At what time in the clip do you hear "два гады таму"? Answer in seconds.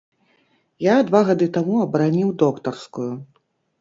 1.11-1.75